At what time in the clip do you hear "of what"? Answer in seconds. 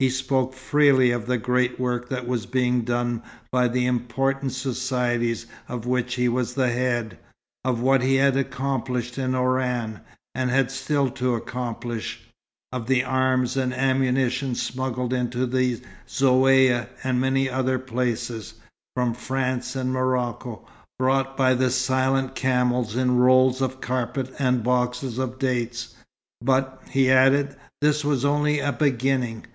7.64-8.02